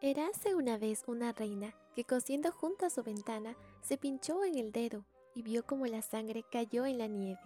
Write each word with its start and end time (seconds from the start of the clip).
Érase 0.00 0.54
una 0.54 0.78
vez 0.78 1.02
una 1.08 1.32
reina 1.32 1.74
que 1.96 2.04
cosiendo 2.04 2.52
junto 2.52 2.86
a 2.86 2.90
su 2.90 3.02
ventana 3.02 3.56
se 3.80 3.98
pinchó 3.98 4.44
en 4.44 4.56
el 4.56 4.70
dedo 4.70 5.04
y 5.34 5.42
vio 5.42 5.66
como 5.66 5.86
la 5.86 6.02
sangre 6.02 6.44
cayó 6.52 6.86
en 6.86 6.98
la 6.98 7.08
nieve. 7.08 7.40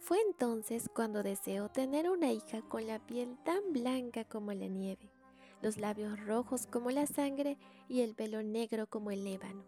Fue 0.00 0.20
entonces 0.22 0.90
cuando 0.92 1.22
deseó 1.22 1.68
tener 1.68 2.10
una 2.10 2.32
hija 2.32 2.62
con 2.62 2.88
la 2.88 2.98
piel 2.98 3.38
tan 3.44 3.72
blanca 3.72 4.24
como 4.24 4.52
la 4.52 4.66
nieve, 4.66 5.12
los 5.60 5.76
labios 5.76 6.18
rojos 6.26 6.66
como 6.66 6.90
la 6.90 7.06
sangre 7.06 7.56
y 7.88 8.00
el 8.00 8.16
pelo 8.16 8.42
negro 8.42 8.88
como 8.88 9.12
el 9.12 9.24
ébano. 9.24 9.62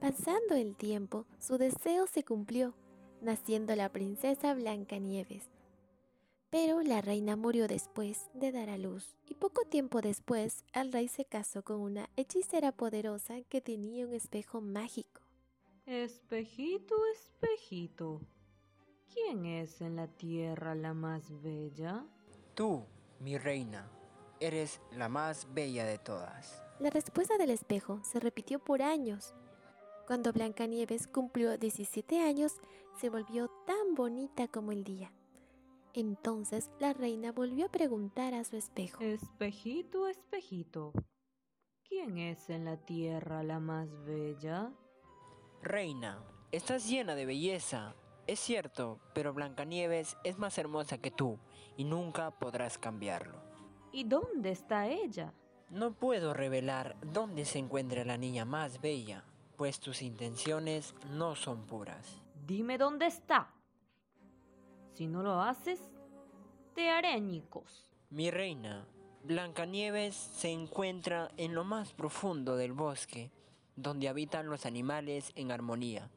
Pasando 0.00 0.54
el 0.54 0.76
tiempo, 0.76 1.26
su 1.38 1.58
deseo 1.58 2.06
se 2.06 2.24
cumplió, 2.24 2.74
naciendo 3.20 3.76
la 3.76 3.90
princesa 3.90 4.54
Blancanieves, 4.54 5.50
pero 6.50 6.82
la 6.82 7.00
reina 7.00 7.36
murió 7.36 7.68
después 7.68 8.28
de 8.34 8.50
dar 8.50 8.68
a 8.68 8.76
luz 8.76 9.16
y 9.28 9.34
poco 9.34 9.62
tiempo 9.62 10.00
después 10.00 10.64
el 10.72 10.92
rey 10.92 11.08
se 11.08 11.24
casó 11.24 11.62
con 11.62 11.80
una 11.80 12.10
hechicera 12.16 12.72
poderosa 12.72 13.40
que 13.48 13.60
tenía 13.60 14.04
un 14.06 14.12
espejo 14.12 14.60
mágico. 14.60 15.22
Espejito, 15.86 16.94
espejito, 17.14 18.20
¿quién 19.12 19.46
es 19.46 19.80
en 19.80 19.96
la 19.96 20.08
tierra 20.08 20.74
la 20.74 20.92
más 20.92 21.40
bella? 21.40 22.04
Tú, 22.54 22.84
mi 23.20 23.38
reina, 23.38 23.88
eres 24.40 24.80
la 24.92 25.08
más 25.08 25.46
bella 25.54 25.84
de 25.84 25.98
todas. 25.98 26.62
La 26.80 26.90
respuesta 26.90 27.38
del 27.38 27.50
espejo 27.50 28.00
se 28.02 28.20
repitió 28.20 28.58
por 28.58 28.82
años. 28.82 29.34
Cuando 30.06 30.32
Blancanieves 30.32 31.06
cumplió 31.06 31.56
17 31.56 32.20
años, 32.20 32.54
se 33.00 33.10
volvió 33.10 33.48
tan 33.66 33.94
bonita 33.94 34.48
como 34.48 34.72
el 34.72 34.82
día. 34.82 35.12
Entonces 35.92 36.70
la 36.78 36.92
reina 36.92 37.32
volvió 37.32 37.66
a 37.66 37.70
preguntar 37.70 38.34
a 38.34 38.44
su 38.44 38.56
espejo. 38.56 39.02
Espejito, 39.02 40.06
espejito, 40.06 40.92
¿quién 41.88 42.18
es 42.18 42.48
en 42.48 42.64
la 42.64 42.76
tierra 42.76 43.42
la 43.42 43.58
más 43.58 43.88
bella? 44.04 44.72
Reina, 45.62 46.22
estás 46.52 46.88
llena 46.88 47.14
de 47.14 47.26
belleza. 47.26 47.96
Es 48.26 48.38
cierto, 48.38 49.00
pero 49.12 49.34
Blancanieves 49.34 50.16
es 50.22 50.38
más 50.38 50.56
hermosa 50.58 50.98
que 50.98 51.10
tú 51.10 51.38
y 51.76 51.84
nunca 51.84 52.30
podrás 52.30 52.78
cambiarlo. 52.78 53.42
¿Y 53.92 54.04
dónde 54.04 54.52
está 54.52 54.86
ella? 54.86 55.34
No 55.70 55.92
puedo 55.92 56.32
revelar 56.34 56.96
dónde 57.00 57.44
se 57.44 57.58
encuentra 57.58 58.04
la 58.04 58.16
niña 58.16 58.44
más 58.44 58.80
bella, 58.80 59.24
pues 59.56 59.80
tus 59.80 60.02
intenciones 60.02 60.94
no 61.10 61.34
son 61.34 61.66
puras. 61.66 62.22
Dime 62.46 62.78
dónde 62.78 63.06
está. 63.06 63.52
Si 65.00 65.06
no 65.06 65.22
lo 65.22 65.40
haces, 65.40 65.80
te 66.74 66.90
haré 66.90 67.08
añicos. 67.14 67.90
Mi 68.10 68.30
reina, 68.30 68.86
Blancanieves 69.24 70.14
se 70.14 70.50
encuentra 70.50 71.30
en 71.38 71.54
lo 71.54 71.64
más 71.64 71.94
profundo 71.94 72.54
del 72.54 72.74
bosque, 72.74 73.30
donde 73.76 74.10
habitan 74.10 74.50
los 74.50 74.66
animales 74.66 75.32
en 75.36 75.52
armonía. 75.52 76.10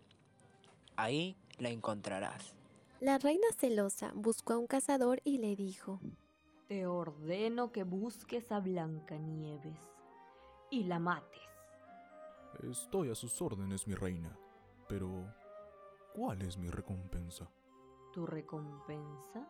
Ahí 0.98 1.38
la 1.60 1.70
encontrarás. 1.70 2.56
La 3.00 3.18
reina 3.20 3.48
celosa 3.58 4.12
buscó 4.16 4.52
a 4.52 4.58
un 4.58 4.68
cazador 4.68 5.22
y 5.24 5.38
le 5.38 5.56
dijo, 5.56 6.02
Te 6.68 6.86
ordeno 6.86 7.72
que 7.72 7.86
busques 7.86 8.52
a 8.52 8.60
Blancanieves 8.60 9.80
y 10.70 10.84
la 10.84 11.00
mates. 11.00 11.40
Estoy 12.70 13.12
a 13.12 13.16
sus 13.16 13.42
órdenes, 13.42 13.88
mi 13.88 13.96
reina. 13.96 14.38
Pero, 14.90 15.34
¿cuál 16.14 16.42
es 16.42 16.58
mi 16.58 16.70
recompensa? 16.70 17.50
Tu 18.14 18.28
recompensa 18.28 19.44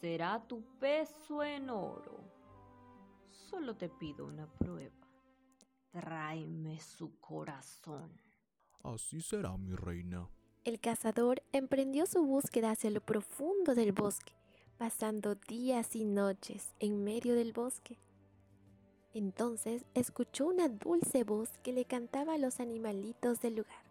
será 0.00 0.38
tu 0.46 0.62
peso 0.78 1.42
en 1.42 1.70
oro. 1.70 2.20
Solo 3.30 3.74
te 3.74 3.88
pido 3.88 4.26
una 4.26 4.46
prueba. 4.46 5.08
Tráeme 5.90 6.78
su 6.78 7.18
corazón. 7.20 8.12
Así 8.82 9.22
será, 9.22 9.56
mi 9.56 9.74
reina. 9.74 10.28
El 10.64 10.78
cazador 10.78 11.42
emprendió 11.52 12.04
su 12.04 12.22
búsqueda 12.26 12.72
hacia 12.72 12.90
lo 12.90 13.00
profundo 13.00 13.74
del 13.74 13.92
bosque, 13.92 14.34
pasando 14.76 15.34
días 15.34 15.96
y 15.96 16.04
noches 16.04 16.74
en 16.80 17.02
medio 17.02 17.34
del 17.34 17.54
bosque. 17.54 17.98
Entonces 19.14 19.86
escuchó 19.94 20.48
una 20.48 20.68
dulce 20.68 21.24
voz 21.24 21.56
que 21.62 21.72
le 21.72 21.86
cantaba 21.86 22.34
a 22.34 22.38
los 22.38 22.60
animalitos 22.60 23.40
del 23.40 23.56
lugar. 23.56 23.87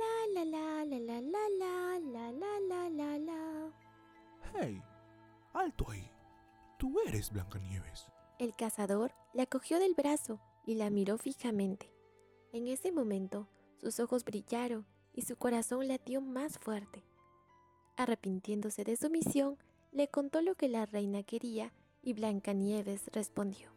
La 0.00 0.44
la 0.44 0.44
la 0.44 0.84
la 0.84 0.98
la 0.98 1.20
la 1.20 1.98
la 2.00 2.00
la 2.00 2.32
la 2.32 2.60
la 2.60 2.88
la 2.88 3.18
la. 3.18 3.72
¡Hey! 4.54 4.82
¡Alto 5.52 5.90
ahí! 5.90 6.10
Tú 6.78 6.98
eres 7.06 7.30
Blancanieves. 7.30 8.06
El 8.38 8.54
cazador 8.56 9.12
la 9.34 9.44
cogió 9.44 9.78
del 9.78 9.94
brazo 9.94 10.40
y 10.64 10.76
la 10.76 10.88
miró 10.88 11.18
fijamente. 11.18 11.92
En 12.52 12.66
ese 12.68 12.92
momento, 12.92 13.48
sus 13.76 14.00
ojos 14.00 14.24
brillaron 14.24 14.86
y 15.12 15.22
su 15.22 15.36
corazón 15.36 15.86
latió 15.88 16.22
más 16.22 16.58
fuerte. 16.58 17.04
Arrepintiéndose 17.96 18.84
de 18.84 18.96
su 18.96 19.10
misión, 19.10 19.58
le 19.92 20.08
contó 20.08 20.40
lo 20.40 20.54
que 20.54 20.68
la 20.68 20.86
reina 20.86 21.22
quería 21.24 21.74
y 22.00 22.14
Blancanieves 22.14 23.10
respondió. 23.12 23.70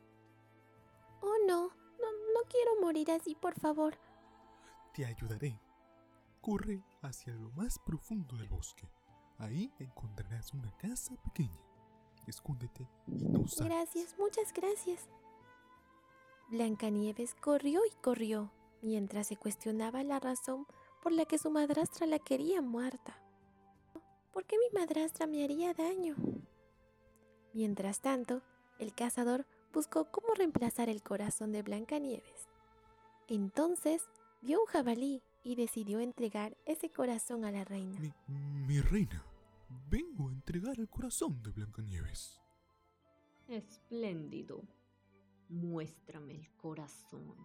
Oh 1.22 1.36
no, 1.48 1.68
no, 1.68 2.12
no 2.34 2.50
quiero 2.50 2.80
morir 2.80 3.12
así, 3.12 3.36
por 3.36 3.60
favor. 3.60 3.98
Te 4.94 5.06
ayudaré. 5.06 5.60
Corre 6.44 6.84
hacia 7.02 7.34
lo 7.36 7.50
más 7.52 7.80
profundo 7.80 8.36
del 8.36 8.50
bosque. 8.50 8.86
Ahí 9.38 9.72
encontrarás 9.80 10.54
una 10.54 10.76
casa 10.76 11.16
pequeña. 11.24 11.62
Escóndete 12.28 12.86
y 13.08 13.24
no 13.24 13.48
salgas. 13.48 13.94
Gracias, 13.94 14.20
muchas 14.20 14.52
gracias. 14.52 15.08
Blancanieves 16.50 17.34
corrió 17.36 17.80
y 17.86 17.96
corrió, 18.02 18.52
mientras 18.82 19.28
se 19.28 19.38
cuestionaba 19.38 20.04
la 20.04 20.20
razón 20.20 20.68
por 21.02 21.14
la 21.14 21.24
que 21.24 21.38
su 21.38 21.50
madrastra 21.50 22.08
la 22.08 22.20
quería 22.20 22.62
muerta. 22.62 23.18
¿Por 24.34 24.44
qué 24.44 24.58
mi 24.58 24.78
madrastra 24.78 25.28
me 25.28 25.46
haría 25.46 25.74
daño? 25.74 26.18
Mientras 27.54 28.02
tanto, 28.02 28.42
el 28.80 28.94
cazador 28.94 29.48
buscó 29.72 30.12
cómo 30.12 30.34
reemplazar 30.34 30.90
el 30.90 31.04
corazón 31.04 31.54
de 31.54 31.64
Blancanieves. 31.64 32.50
Entonces 33.30 34.04
vio 34.42 34.60
un 34.60 34.66
jabalí 34.66 35.24
y 35.44 35.56
decidió 35.56 36.00
entregar 36.00 36.58
ese 36.66 36.90
corazón 36.90 37.46
a 37.46 37.52
la 37.52 37.64
reina. 37.64 38.00
Mi, 38.00 38.14
mi 38.68 38.82
reina, 38.82 39.24
vengo 39.90 40.30
a 40.30 40.32
entregar 40.32 40.80
el 40.80 40.90
corazón 40.90 41.42
de 41.44 41.52
Blancanieves. 41.52 42.42
Espléndido. 43.48 44.64
Muéstrame 45.50 46.34
el 46.36 46.50
corazón. 46.56 47.36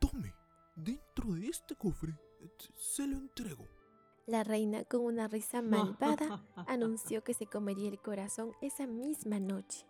Tome, 0.00 0.32
dentro 0.74 1.34
de 1.34 1.48
este 1.48 1.76
cofre 1.76 2.14
se 2.76 3.06
lo 3.06 3.18
entrego. 3.18 3.68
La 4.26 4.44
reina, 4.44 4.84
con 4.84 5.02
una 5.02 5.28
risa 5.28 5.62
malvada, 5.62 6.42
anunció 6.66 7.22
que 7.22 7.34
se 7.34 7.46
comería 7.46 7.88
el 7.88 8.00
corazón 8.00 8.52
esa 8.60 8.86
misma 8.86 9.40
noche. 9.40 9.86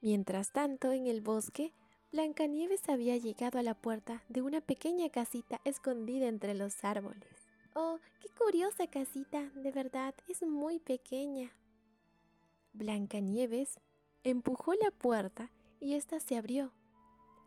Mientras 0.00 0.52
tanto, 0.52 0.92
en 0.92 1.06
el 1.06 1.20
bosque, 1.20 1.74
Blancanieves 2.10 2.88
había 2.88 3.18
llegado 3.18 3.58
a 3.58 3.62
la 3.62 3.74
puerta 3.74 4.22
de 4.30 4.40
una 4.40 4.62
pequeña 4.62 5.10
casita 5.10 5.60
escondida 5.64 6.26
entre 6.26 6.54
los 6.54 6.82
árboles. 6.82 7.28
Oh, 7.74 7.98
qué 8.20 8.30
curiosa 8.30 8.86
casita, 8.86 9.50
de 9.54 9.70
verdad, 9.70 10.14
es 10.26 10.42
muy 10.42 10.78
pequeña. 10.78 11.52
Blancanieves 12.72 13.78
empujó 14.24 14.72
la 14.72 14.90
puerta 14.90 15.50
y 15.80 15.94
ésta 15.94 16.18
se 16.18 16.38
abrió. 16.38 16.72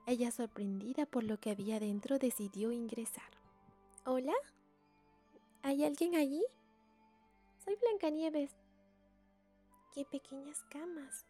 Ella, 0.06 0.30
sorprendida 0.30 1.08
por 1.08 1.24
lo 1.24 1.40
que 1.40 1.50
había 1.50 1.80
dentro, 1.80 2.20
decidió 2.20 2.72
ingresar. 2.72 3.32
¿Hola? 4.06 4.34
¿Hay 5.64 5.84
alguien 5.84 6.14
allí? 6.16 6.44
Soy 7.66 7.76
Blancanieves. 7.78 8.52
Qué 9.96 10.06
pequeñas 10.06 10.64
camas. 10.70 11.26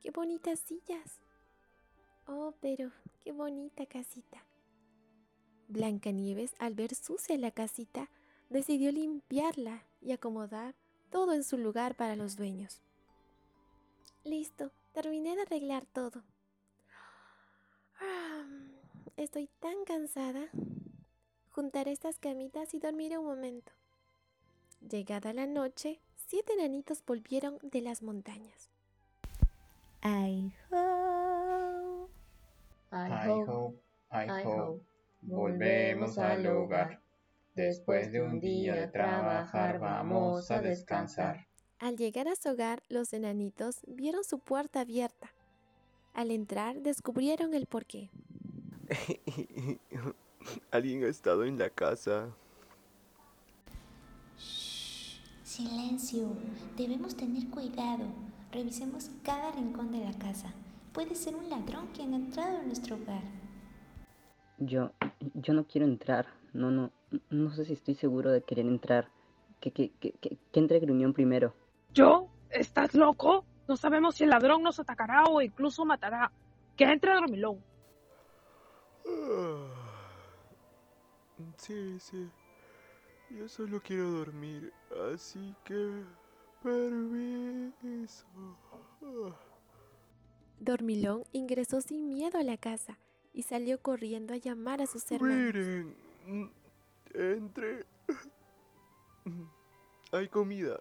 Qué 0.00 0.12
bonitas 0.12 0.60
sillas. 0.60 1.20
Oh, 2.26 2.54
pero 2.60 2.90
qué 3.22 3.32
bonita 3.32 3.86
casita. 3.86 4.44
Blancanieves, 5.68 6.54
al 6.58 6.74
ver 6.74 6.94
sucia 6.94 7.36
la 7.38 7.50
casita, 7.50 8.10
decidió 8.50 8.92
limpiarla 8.92 9.82
y 10.00 10.12
acomodar 10.12 10.74
todo 11.10 11.32
en 11.32 11.44
su 11.44 11.58
lugar 11.58 11.96
para 11.96 12.16
los 12.16 12.36
dueños. 12.36 12.82
Listo, 14.24 14.70
terminé 14.92 15.36
de 15.36 15.42
arreglar 15.42 15.86
todo. 15.86 16.22
Ah, 18.00 18.44
Estoy 19.16 19.48
tan 19.60 19.84
cansada. 19.84 20.48
Juntaré 21.52 21.92
estas 21.92 22.18
camitas 22.18 22.74
y 22.74 22.80
dormiré 22.80 23.16
un 23.16 23.26
momento. 23.26 23.72
Llegada 24.80 25.32
la 25.32 25.46
noche, 25.46 26.00
siete 26.26 26.52
enanitos 26.54 27.04
volvieron 27.06 27.58
de 27.62 27.80
las 27.80 28.02
montañas. 28.02 28.70
Ay 30.00 30.52
ho, 30.72 31.23
Hi 32.96 33.42
ho, 33.48 33.74
hi 34.12 34.46
ho, 34.46 34.80
volvemos 35.22 36.16
al 36.16 36.46
hogar. 36.46 37.00
Después 37.56 38.12
de 38.12 38.22
un 38.22 38.38
día 38.38 38.76
de 38.76 38.86
trabajar, 38.86 39.80
vamos 39.80 40.52
a 40.52 40.60
descansar. 40.60 41.48
Al 41.80 41.96
llegar 41.96 42.28
a 42.28 42.36
su 42.36 42.50
hogar, 42.50 42.84
los 42.88 43.12
enanitos 43.12 43.80
vieron 43.88 44.22
su 44.22 44.38
puerta 44.38 44.80
abierta. 44.80 45.34
Al 46.12 46.30
entrar 46.30 46.82
descubrieron 46.82 47.54
el 47.54 47.66
porqué. 47.66 48.10
¿Alguien 50.70 51.02
ha 51.02 51.08
estado 51.08 51.44
en 51.44 51.58
la 51.58 51.70
casa? 51.70 52.30
Shh, 54.38 55.20
silencio. 55.42 56.28
Debemos 56.76 57.16
tener 57.16 57.50
cuidado. 57.50 58.06
Revisemos 58.52 59.10
cada 59.24 59.50
rincón 59.50 59.90
de 59.90 59.98
la 59.98 60.12
casa. 60.12 60.54
Puede 60.94 61.16
ser 61.16 61.34
un 61.34 61.50
ladrón 61.50 61.88
quien 61.92 62.14
ha 62.14 62.16
entrado 62.16 62.60
en 62.60 62.68
nuestro 62.68 62.94
hogar. 62.94 63.22
Yo, 64.58 64.92
yo 65.34 65.52
no 65.52 65.66
quiero 65.66 65.88
entrar. 65.88 66.28
No, 66.52 66.70
no, 66.70 66.92
no 67.30 67.50
sé 67.50 67.64
si 67.64 67.72
estoy 67.72 67.96
seguro 67.96 68.30
de 68.30 68.42
querer 68.42 68.64
entrar. 68.66 69.10
Que, 69.60 69.72
que, 69.72 69.90
que, 69.98 70.12
que, 70.12 70.38
que 70.52 70.60
entre 70.60 70.78
Gruñón 70.78 71.12
primero. 71.12 71.52
¿Yo? 71.92 72.28
¿Estás 72.48 72.94
loco? 72.94 73.44
No 73.66 73.76
sabemos 73.76 74.14
si 74.14 74.22
el 74.22 74.30
ladrón 74.30 74.62
nos 74.62 74.78
atacará 74.78 75.24
o 75.24 75.40
incluso 75.42 75.84
matará. 75.84 76.30
Que 76.76 76.84
entre 76.84 77.12
Dormilón. 77.12 77.58
Sí, 81.56 81.98
sí. 81.98 82.30
Yo 83.30 83.48
solo 83.48 83.80
quiero 83.82 84.10
dormir, 84.12 84.72
así 85.12 85.56
que 85.64 86.04
permiso. 86.62 88.26
Dormilón 90.60 91.24
ingresó 91.32 91.80
sin 91.80 92.08
miedo 92.08 92.38
a 92.38 92.42
la 92.42 92.56
casa 92.56 92.98
y 93.32 93.42
salió 93.42 93.80
corriendo 93.80 94.34
a 94.34 94.38
llamar 94.38 94.80
a 94.80 94.86
sus 94.86 95.10
hermanos. 95.10 95.54
Miren, 95.54 95.96
entre. 97.14 97.84
Hay 100.12 100.28
comida. 100.28 100.78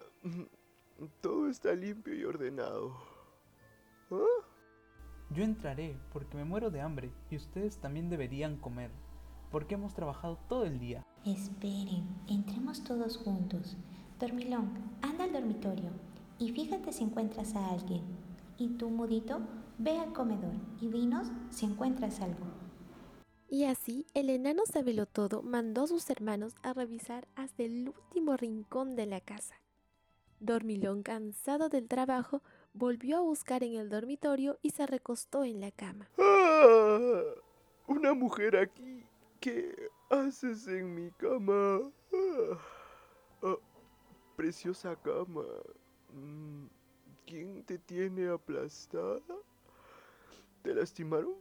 Todo 1.21 1.49
está 1.49 1.73
limpio 1.73 2.13
y 2.13 2.23
ordenado. 2.23 2.95
¿Ah? 4.11 4.45
Yo 5.31 5.43
entraré 5.43 5.97
porque 6.11 6.37
me 6.37 6.45
muero 6.45 6.69
de 6.69 6.81
hambre 6.81 7.11
y 7.31 7.37
ustedes 7.37 7.77
también 7.77 8.09
deberían 8.09 8.57
comer, 8.57 8.91
porque 9.51 9.73
hemos 9.73 9.95
trabajado 9.95 10.37
todo 10.47 10.65
el 10.65 10.79
día. 10.79 11.03
Esperen, 11.25 12.07
entremos 12.27 12.83
todos 12.83 13.17
juntos. 13.17 13.75
Dormilón, 14.19 14.69
anda 15.01 15.23
al 15.23 15.33
dormitorio 15.33 15.89
y 16.37 16.51
fíjate 16.51 16.93
si 16.93 17.03
encuentras 17.03 17.55
a 17.55 17.71
alguien. 17.71 18.03
Y 18.57 18.69
tú, 18.69 18.89
mudito, 18.89 19.39
ve 19.77 19.97
al 19.97 20.13
comedor 20.13 20.53
y 20.79 20.89
dinos 20.89 21.31
si 21.49 21.65
encuentras 21.65 22.21
algo. 22.21 22.45
Y 23.49 23.65
así 23.65 24.07
el 24.13 24.29
enano 24.29 24.63
todo 25.11 25.43
mandó 25.43 25.83
a 25.83 25.87
sus 25.87 26.09
hermanos 26.09 26.55
a 26.63 26.73
revisar 26.73 27.27
hasta 27.35 27.63
el 27.63 27.89
último 27.89 28.35
rincón 28.35 28.95
de 28.95 29.05
la 29.05 29.21
casa. 29.21 29.55
Dormilón, 30.39 31.03
cansado 31.03 31.69
del 31.69 31.87
trabajo, 31.87 32.41
volvió 32.73 33.17
a 33.17 33.21
buscar 33.21 33.63
en 33.63 33.75
el 33.75 33.89
dormitorio 33.89 34.57
y 34.61 34.71
se 34.71 34.87
recostó 34.87 35.43
en 35.43 35.61
la 35.61 35.71
cama. 35.71 36.09
¡Ah! 36.17 37.21
Una 37.87 38.13
mujer 38.13 38.57
aquí. 38.57 39.05
¿Qué 39.39 39.89
haces 40.09 40.67
en 40.67 40.95
mi 40.95 41.11
cama? 41.11 41.79
Ah, 42.13 42.57
ah, 43.43 43.57
preciosa 44.35 44.95
cama. 44.95 45.43
Mm, 46.11 46.65
¿Quién 47.25 47.63
te 47.63 47.77
tiene 47.77 48.29
aplastada? 48.29 49.19
¿Te 50.61 50.73
lastimaron? 50.73 51.35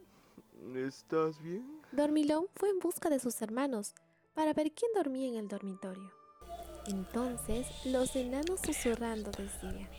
¿Estás 0.75 1.41
bien? 1.41 1.81
Dormilón 1.91 2.45
fue 2.55 2.69
en 2.69 2.79
busca 2.79 3.09
de 3.09 3.19
sus 3.19 3.41
hermanos 3.41 3.93
para 4.33 4.53
ver 4.53 4.71
quién 4.71 4.91
dormía 4.95 5.27
en 5.27 5.35
el 5.35 5.47
dormitorio. 5.47 6.11
Entonces 6.87 7.67
los 7.85 8.15
enanos 8.15 8.59
susurrando 8.61 9.31
decían: 9.31 9.89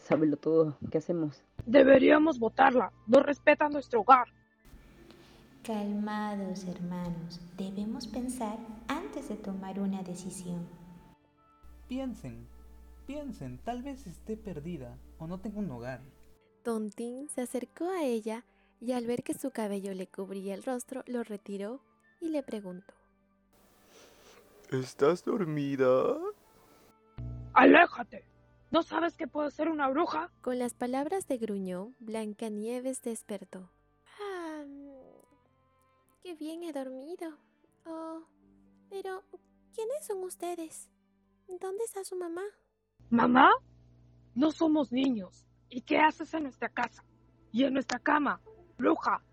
Sábelo 0.00 0.36
todo, 0.36 0.76
¿qué 0.90 0.98
hacemos? 0.98 1.42
Deberíamos 1.66 2.38
votarla, 2.38 2.92
no 3.06 3.20
respeta 3.20 3.68
nuestro 3.68 4.00
hogar. 4.00 4.28
Calmados, 5.68 6.64
hermanos, 6.64 7.42
debemos 7.58 8.06
pensar 8.06 8.56
antes 8.88 9.28
de 9.28 9.36
tomar 9.36 9.78
una 9.78 10.02
decisión. 10.02 10.66
Piensen, 11.88 12.48
piensen, 13.06 13.58
tal 13.58 13.82
vez 13.82 14.06
esté 14.06 14.38
perdida 14.38 14.96
o 15.18 15.26
no 15.26 15.40
tenga 15.40 15.58
un 15.58 15.70
hogar. 15.70 16.00
Tontín 16.62 17.28
se 17.28 17.42
acercó 17.42 17.90
a 17.90 18.02
ella 18.02 18.46
y 18.80 18.92
al 18.92 19.04
ver 19.04 19.22
que 19.22 19.34
su 19.34 19.50
cabello 19.50 19.92
le 19.92 20.06
cubría 20.06 20.54
el 20.54 20.62
rostro, 20.62 21.04
lo 21.06 21.22
retiró 21.22 21.82
y 22.18 22.30
le 22.30 22.42
preguntó. 22.42 22.94
¿Estás 24.70 25.22
dormida? 25.22 26.16
¡Aléjate! 27.52 28.24
¿No 28.70 28.82
sabes 28.82 29.18
que 29.18 29.28
puedo 29.28 29.50
ser 29.50 29.68
una 29.68 29.90
bruja? 29.90 30.30
Con 30.40 30.58
las 30.58 30.72
palabras 30.72 31.28
de 31.28 31.36
Gruñón, 31.36 31.94
Blancanieves 32.00 33.02
despertó. 33.02 33.68
Qué 36.28 36.34
bien 36.34 36.62
he 36.62 36.74
dormido. 36.74 37.38
Oh, 37.86 38.20
pero 38.90 39.22
¿quiénes 39.74 40.06
son 40.06 40.22
ustedes? 40.24 40.90
¿Dónde 41.48 41.82
está 41.84 42.04
su 42.04 42.16
mamá? 42.16 42.42
¿Mamá? 43.08 43.50
No 44.34 44.50
somos 44.50 44.92
niños. 44.92 45.46
¿Y 45.70 45.80
qué 45.80 45.96
haces 45.96 46.34
en 46.34 46.42
nuestra 46.42 46.68
casa? 46.68 47.02
Y 47.50 47.64
en 47.64 47.72
nuestra 47.72 47.98
cama, 47.98 48.42
bruja. 48.76 49.24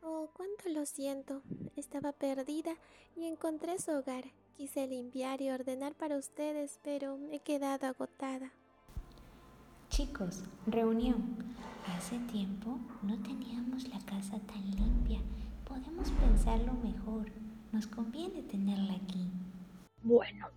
Oh, 0.00 0.30
cuánto 0.32 0.70
lo 0.70 0.86
siento. 0.86 1.42
Estaba 1.76 2.12
perdida 2.12 2.72
y 3.14 3.26
encontré 3.26 3.78
su 3.78 3.90
hogar. 3.90 4.24
Quise 4.56 4.86
limpiar 4.86 5.42
y 5.42 5.50
ordenar 5.50 5.94
para 5.94 6.16
ustedes, 6.16 6.80
pero 6.82 7.18
he 7.30 7.40
quedado 7.40 7.86
agotada. 7.86 8.50
Chicos, 9.90 10.42
reunión. 10.66 11.54
Hace 11.86 12.18
tiempo 12.20 12.78
no 13.02 13.22
teníamos 13.22 13.86
la 13.88 13.98
casa 14.06 14.40
tan 14.46 14.70
limpia. 14.70 15.20
Podemos 15.72 16.10
pensarlo 16.10 16.74
mejor. 16.74 17.32
Nos 17.72 17.86
conviene 17.86 18.42
tenerla 18.42 18.92
aquí. 18.92 19.26
Bueno, 20.02 20.48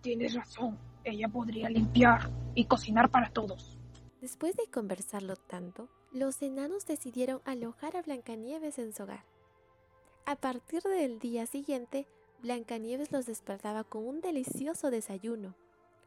tienes 0.00 0.32
razón. 0.32 0.78
Ella 1.04 1.28
podría 1.28 1.68
limpiar 1.68 2.30
y 2.54 2.64
cocinar 2.64 3.10
para 3.10 3.28
todos. 3.28 3.76
Después 4.22 4.56
de 4.56 4.70
conversarlo 4.70 5.36
tanto, 5.36 5.90
los 6.10 6.40
enanos 6.40 6.86
decidieron 6.86 7.42
alojar 7.44 7.98
a 7.98 8.02
Blancanieves 8.02 8.78
en 8.78 8.94
su 8.94 9.02
hogar. 9.02 9.26
A 10.24 10.36
partir 10.36 10.82
del 10.84 11.18
día 11.18 11.44
siguiente, 11.44 12.06
Blancanieves 12.40 13.12
los 13.12 13.26
despertaba 13.26 13.84
con 13.84 14.06
un 14.06 14.22
delicioso 14.22 14.90
desayuno, 14.90 15.54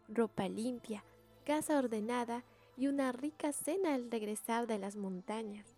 ropa 0.07 0.49
limpia, 0.49 1.03
casa 1.45 1.77
ordenada 1.77 2.43
y 2.77 2.87
una 2.87 3.11
rica 3.11 3.51
cena 3.51 3.93
al 3.93 4.09
regresar 4.09 4.65
de 4.65 4.79
las 4.79 4.95
montañas. 4.95 5.74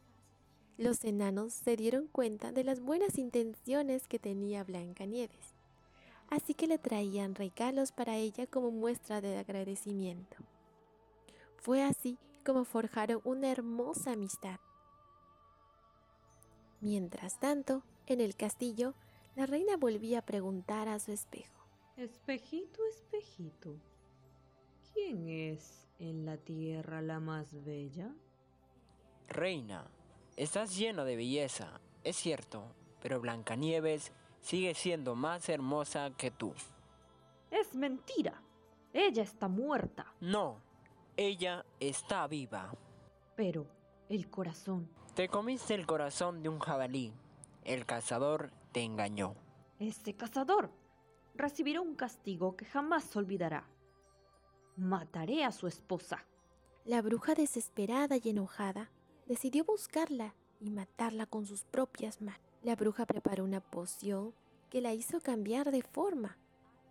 Los 0.78 1.04
enanos 1.06 1.54
se 1.54 1.76
dieron 1.76 2.08
cuenta 2.08 2.52
de 2.52 2.64
las 2.64 2.82
buenas 2.82 3.18
intenciones 3.18 4.08
que 4.08 4.20
tenía 4.20 4.64
Blancanieves, 4.64 5.56
así 6.30 6.54
que 6.54 6.68
le 6.68 6.78
traían 6.78 7.34
regalos 7.34 7.92
para 7.92 8.16
ella 8.16 8.46
como 8.46 8.70
muestra 8.70 9.20
de 9.20 9.38
agradecimiento. 9.38 10.38
Fue 11.56 11.84
así 11.84 12.20
como 12.46 12.64
forjaron 12.64 13.22
una 13.24 13.52
hermosa 13.52 14.12
amistad. 14.12 14.60
Mientras 16.80 17.40
tanto, 17.40 17.82
en 18.06 18.22
el 18.22 18.36
castillo, 18.36 18.94
la 19.36 19.48
reina 19.48 19.78
volvía 19.78 20.20
a 20.20 20.26
preguntar 20.26 20.88
a 20.90 21.00
su 21.00 21.12
espejo. 21.12 21.66
Espejito, 21.96 22.86
espejito, 22.86 23.76
¿quién 24.94 25.28
es 25.28 25.88
en 25.98 26.24
la 26.24 26.38
tierra 26.38 27.02
la 27.02 27.20
más 27.20 27.64
bella? 27.66 28.14
Reina, 29.28 29.90
estás 30.38 30.77
lleno 30.77 31.03
de 31.03 31.15
belleza, 31.15 31.82
es 32.03 32.15
cierto, 32.15 32.63
pero 33.01 33.20
Blancanieves 33.20 34.13
sigue 34.39 34.74
siendo 34.75 35.15
más 35.15 35.50
hermosa 35.50 36.12
que 36.15 36.32
tú. 36.32 36.53
Es 37.51 37.75
mentira. 37.75 38.41
Ella 38.94 39.24
está 39.24 39.48
muerta. 39.48 40.13
No, 40.22 40.62
ella 41.17 41.65
está 41.79 42.27
viva. 42.27 42.74
Pero 43.36 43.65
el 44.10 44.29
corazón. 44.29 44.89
Te 45.15 45.27
comiste 45.27 45.74
el 45.74 45.86
corazón 45.86 46.44
de 46.44 46.50
un 46.50 46.60
jabalí. 46.60 47.13
El 47.63 47.86
cazador 47.86 48.51
te 48.72 48.84
engañó. 48.84 49.36
Este 49.79 50.15
cazador 50.15 50.72
recibirá 51.36 51.82
un 51.82 51.96
castigo 51.96 52.56
que 52.56 52.65
jamás 52.65 53.15
olvidará. 53.15 53.67
Mataré 54.75 55.44
a 55.44 55.51
su 55.51 55.67
esposa. 55.67 56.25
La 56.86 57.01
bruja 57.01 57.34
desesperada 57.34 58.15
y 58.17 58.29
enojada 58.29 58.91
decidió 59.28 59.66
buscarla 59.66 60.34
y 60.60 60.70
matarla 60.70 61.26
con 61.26 61.46
sus 61.46 61.64
propias 61.64 62.22
manos. 62.22 62.42
La 62.64 62.76
bruja 62.76 63.06
preparó 63.06 63.44
una 63.44 63.62
poción 63.62 64.34
que 64.70 64.82
la 64.82 64.94
hizo 64.94 65.22
cambiar 65.22 65.72
de 65.72 65.82
forma 65.82 66.38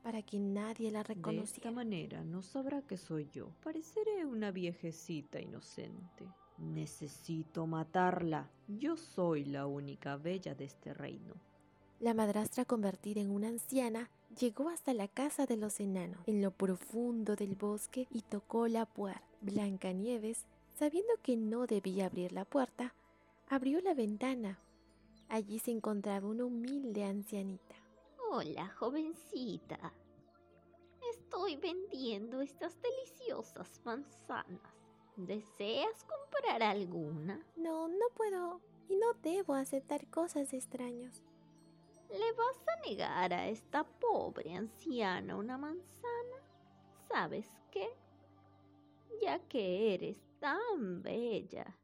para 0.03 0.23
que 0.23 0.39
nadie 0.39 0.91
la 0.91 1.03
reconociera. 1.03 1.51
De 1.51 1.57
esta 1.57 1.71
manera 1.73 2.23
no 2.23 2.43
sabrá 2.43 2.83
que 2.83 2.97
soy 2.97 3.29
yo. 3.33 3.49
Pareceré 3.65 4.25
una 4.25 4.53
viejecita 4.53 5.41
inocente. 5.41 6.29
Necesito 6.59 7.67
matarla. 7.67 8.49
Yo 8.69 8.97
soy 8.97 9.45
la 9.45 9.67
única 9.67 10.17
bella 10.17 10.55
de 10.55 10.65
este 10.65 10.95
reino. 10.95 11.35
La 11.99 12.15
madrastra 12.15 12.65
convertida 12.65 13.21
en 13.21 13.31
una 13.31 13.49
anciana 13.49 14.11
llegó 14.39 14.69
hasta 14.69 14.95
la 14.95 15.09
casa 15.09 15.47
de 15.47 15.57
los 15.57 15.81
enanos 15.81 16.21
en 16.27 16.43
lo 16.43 16.51
profundo 16.51 17.37
del 17.37 17.57
bosque 17.57 18.07
y 18.11 18.21
tocó 18.23 18.69
la 18.69 18.87
puerta. 18.87 19.23
Blancanieves, 19.41 20.45
sabiendo 20.77 21.15
que 21.23 21.37
no 21.37 21.67
debía 21.67 22.07
abrir 22.07 22.33
la 22.33 22.45
puerta, 22.45 22.95
abrió 23.49 23.81
la 23.81 23.95
ventana. 23.95 24.61
Allí 25.29 25.59
se 25.59 25.71
encontraba 25.71 26.29
una 26.29 26.45
humilde 26.45 27.03
ancianita. 27.05 27.75
Hola, 28.31 28.69
jovencita. 28.69 29.93
Estoy 31.11 31.57
vendiendo 31.57 32.43
estas 32.43 32.77
deliciosas 32.83 33.81
manzanas. 33.85 34.61
¿Deseas 35.17 36.05
comprar 36.05 36.63
alguna? 36.63 37.43
No, 37.57 37.89
no 37.89 38.09
puedo 38.15 38.61
y 38.89 38.97
no 38.97 39.15
debo 39.23 39.55
aceptar 39.55 40.07
cosas 40.09 40.51
de 40.51 40.59
extraños. 40.59 41.23
¿Le 42.11 42.33
vas 42.33 42.57
a 42.69 42.89
negar 42.89 43.33
a 43.33 43.49
esta 43.49 43.85
pobre 43.85 44.55
anciana 44.55 45.37
una 45.37 45.57
manzana? 45.57 46.37
¿Sabes 47.09 47.49
qué? 47.71 47.89
Ya 49.21 49.39
que 49.49 49.95
eres 49.95 50.17
tan 50.41 51.03
bella, 51.03 51.77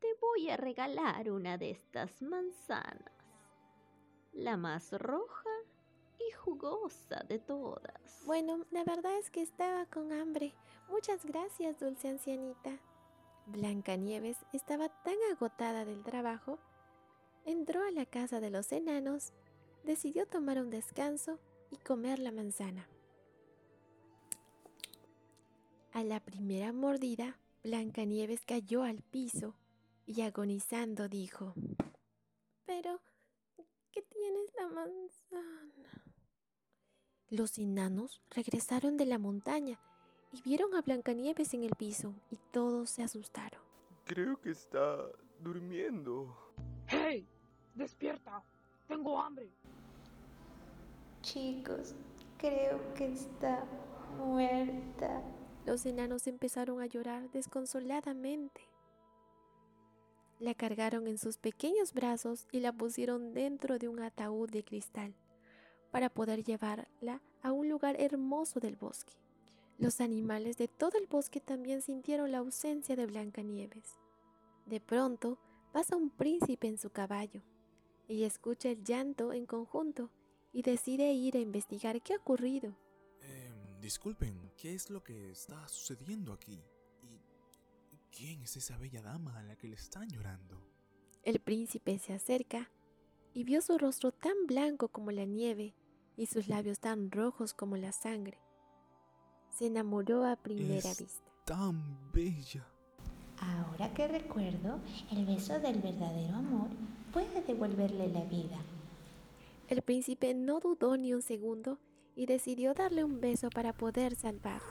te 0.00 0.08
voy 0.20 0.50
a 0.50 0.56
regalar 0.56 1.30
una 1.30 1.56
de 1.56 1.70
estas 1.70 2.20
manzanas, 2.20 3.12
la 4.32 4.56
más 4.56 4.92
roja 4.92 5.50
y 6.18 6.32
jugosa 6.32 7.24
de 7.28 7.38
todas. 7.38 8.22
Bueno, 8.26 8.66
la 8.70 8.84
verdad 8.84 9.16
es 9.18 9.30
que 9.30 9.42
estaba 9.42 9.86
con 9.86 10.12
hambre. 10.12 10.54
Muchas 10.88 11.24
gracias, 11.24 11.78
dulce 11.78 12.08
ancianita. 12.08 12.78
Blancanieves 13.46 14.38
estaba 14.52 14.88
tan 15.02 15.16
agotada 15.32 15.84
del 15.84 16.02
trabajo, 16.02 16.58
entró 17.44 17.82
a 17.86 17.90
la 17.90 18.06
casa 18.06 18.40
de 18.40 18.50
los 18.50 18.72
enanos, 18.72 19.32
decidió 19.84 20.26
tomar 20.26 20.58
un 20.58 20.70
descanso 20.70 21.38
y 21.70 21.76
comer 21.76 22.18
la 22.18 22.32
manzana. 22.32 22.88
A 25.94 26.02
la 26.02 26.18
primera 26.18 26.72
mordida, 26.72 27.38
Blancanieves 27.62 28.44
cayó 28.44 28.82
al 28.82 29.00
piso 29.00 29.54
y 30.06 30.22
agonizando 30.22 31.08
dijo, 31.08 31.54
Pero, 32.66 33.00
¿qué 33.92 34.02
tienes 34.02 34.52
la 34.56 34.66
manzana? 34.70 36.04
Los 37.30 37.58
enanos 37.58 38.20
regresaron 38.30 38.96
de 38.96 39.06
la 39.06 39.20
montaña 39.20 39.78
y 40.32 40.42
vieron 40.42 40.74
a 40.74 40.82
Blancanieves 40.82 41.54
en 41.54 41.62
el 41.62 41.76
piso 41.76 42.12
y 42.28 42.38
todos 42.50 42.90
se 42.90 43.04
asustaron. 43.04 43.60
Creo 44.04 44.40
que 44.40 44.50
está 44.50 44.98
durmiendo. 45.38 46.36
¡Hey! 46.88 47.24
¡Despierta! 47.76 48.42
¡Tengo 48.88 49.16
hambre! 49.20 49.48
Chicos, 51.22 51.94
creo 52.36 52.80
que 52.94 53.12
está 53.12 53.64
muerta. 54.18 55.22
Los 55.66 55.86
enanos 55.86 56.26
empezaron 56.26 56.80
a 56.80 56.86
llorar 56.86 57.30
desconsoladamente. 57.30 58.68
La 60.38 60.54
cargaron 60.54 61.06
en 61.06 61.16
sus 61.16 61.38
pequeños 61.38 61.94
brazos 61.94 62.46
y 62.52 62.60
la 62.60 62.72
pusieron 62.72 63.32
dentro 63.32 63.78
de 63.78 63.88
un 63.88 64.00
ataúd 64.00 64.50
de 64.50 64.62
cristal 64.62 65.14
para 65.90 66.10
poder 66.10 66.44
llevarla 66.44 67.22
a 67.42 67.52
un 67.52 67.68
lugar 67.68 67.96
hermoso 67.98 68.60
del 68.60 68.76
bosque. 68.76 69.14
Los 69.78 70.00
animales 70.00 70.56
de 70.56 70.68
todo 70.68 70.98
el 70.98 71.06
bosque 71.06 71.40
también 71.40 71.82
sintieron 71.82 72.30
la 72.30 72.38
ausencia 72.38 72.94
de 72.94 73.06
Blancanieves. 73.06 73.96
De 74.66 74.80
pronto 74.80 75.38
pasa 75.72 75.96
un 75.96 76.10
príncipe 76.10 76.68
en 76.68 76.78
su 76.78 76.90
caballo. 76.90 77.42
y 78.06 78.24
escucha 78.24 78.68
el 78.68 78.84
llanto 78.84 79.32
en 79.32 79.46
conjunto 79.46 80.10
y 80.52 80.60
decide 80.60 81.10
ir 81.14 81.36
a 81.36 81.40
investigar 81.40 82.02
qué 82.02 82.12
ha 82.12 82.18
ocurrido. 82.18 82.76
Disculpen, 83.84 84.50
¿qué 84.56 84.72
es 84.72 84.88
lo 84.88 85.04
que 85.04 85.30
está 85.30 85.68
sucediendo 85.68 86.32
aquí? 86.32 86.58
¿Y 87.92 87.98
quién 88.16 88.40
es 88.40 88.56
esa 88.56 88.78
bella 88.78 89.02
dama 89.02 89.38
a 89.38 89.42
la 89.42 89.56
que 89.56 89.68
le 89.68 89.74
están 89.74 90.08
llorando? 90.08 90.58
El 91.22 91.38
príncipe 91.38 91.98
se 91.98 92.14
acerca 92.14 92.70
y 93.34 93.44
vio 93.44 93.60
su 93.60 93.76
rostro 93.76 94.10
tan 94.10 94.46
blanco 94.46 94.88
como 94.88 95.10
la 95.10 95.26
nieve 95.26 95.74
y 96.16 96.24
sus 96.24 96.48
labios 96.48 96.80
tan 96.80 97.10
rojos 97.10 97.52
como 97.52 97.76
la 97.76 97.92
sangre 97.92 98.38
se 99.50 99.66
enamoró 99.66 100.24
a 100.24 100.36
primera 100.36 100.90
es 100.90 101.00
vista. 101.00 101.30
Tan 101.44 102.10
bella. 102.10 102.66
Ahora 103.38 103.92
que 103.92 104.08
recuerdo, 104.08 104.80
el 105.12 105.26
beso 105.26 105.60
del 105.60 105.82
verdadero 105.82 106.36
amor 106.36 106.68
puede 107.12 107.42
devolverle 107.42 108.08
la 108.08 108.24
vida. 108.24 108.62
El 109.68 109.82
príncipe 109.82 110.32
no 110.32 110.60
dudó 110.60 110.96
ni 110.96 111.12
un 111.12 111.20
segundo 111.20 111.78
y 112.16 112.26
decidió 112.26 112.74
darle 112.74 113.04
un 113.04 113.20
beso 113.20 113.50
para 113.50 113.72
poder 113.72 114.14
salvarla. 114.14 114.62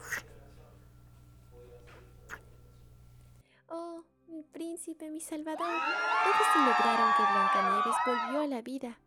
Oh, 3.68 4.04
mi 4.28 4.42
príncipe, 4.42 5.10
mi 5.10 5.20
salvador. 5.20 5.58
Todos 5.66 6.46
celebraron 6.52 7.12
que 7.16 7.22
Blancanieves 7.22 7.96
volvió 8.06 8.40
a 8.40 8.46
la 8.46 8.62
vida 8.62 8.98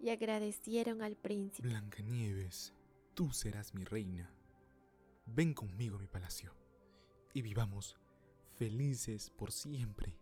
y 0.00 0.10
agradecieron 0.10 1.02
al 1.02 1.16
príncipe. 1.16 1.68
Blancanieves, 1.68 2.72
tú 3.14 3.32
serás 3.32 3.74
mi 3.74 3.84
reina. 3.84 4.30
Ven 5.26 5.54
conmigo 5.54 5.96
a 5.96 6.00
mi 6.00 6.06
palacio 6.06 6.54
y 7.34 7.42
vivamos 7.42 7.96
felices 8.54 9.30
por 9.30 9.52
siempre. 9.52 10.16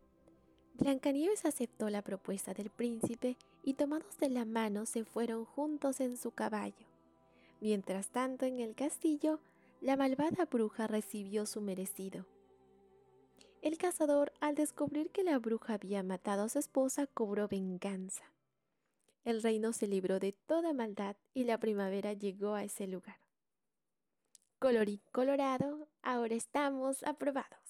Blancanieves 0.74 1.44
aceptó 1.44 1.88
la 1.88 2.02
propuesta 2.02 2.52
del 2.52 2.70
príncipe 2.70 3.36
y 3.62 3.74
tomados 3.74 4.18
de 4.18 4.28
la 4.28 4.44
mano 4.44 4.86
se 4.86 5.04
fueron 5.04 5.44
juntos 5.44 6.00
en 6.00 6.16
su 6.16 6.32
caballo. 6.32 6.93
Mientras 7.64 8.10
tanto, 8.10 8.44
en 8.44 8.60
el 8.60 8.74
castillo, 8.74 9.40
la 9.80 9.96
malvada 9.96 10.44
bruja 10.44 10.86
recibió 10.86 11.46
su 11.46 11.62
merecido. 11.62 12.26
El 13.62 13.78
cazador, 13.78 14.34
al 14.40 14.54
descubrir 14.54 15.10
que 15.10 15.24
la 15.24 15.38
bruja 15.38 15.72
había 15.72 16.02
matado 16.02 16.42
a 16.42 16.50
su 16.50 16.58
esposa, 16.58 17.06
cobró 17.06 17.48
venganza. 17.48 18.34
El 19.24 19.42
reino 19.42 19.72
se 19.72 19.86
libró 19.86 20.18
de 20.18 20.32
toda 20.32 20.74
maldad 20.74 21.16
y 21.32 21.44
la 21.44 21.56
primavera 21.56 22.12
llegó 22.12 22.52
a 22.52 22.64
ese 22.64 22.86
lugar. 22.86 23.16
Colorín 24.58 25.00
colorado, 25.10 25.88
ahora 26.02 26.34
estamos 26.34 27.02
aprobados. 27.02 27.63